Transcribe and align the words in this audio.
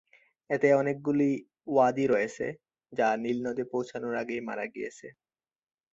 এতে 0.49 0.67
অনেকগুলি 0.73 1.29
ওয়াদি 1.67 2.05
রয়েছে 2.07 2.45
যা 2.93 3.07
নীল 3.23 3.37
নদে 3.45 3.63
পৌঁছানোর 3.71 4.13
আগেই 4.21 4.41
মারা 4.47 4.65
গিয়েছে। 4.73 5.07